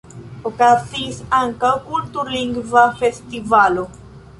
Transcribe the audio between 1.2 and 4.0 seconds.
ankaŭ kultur-lingva festivalo.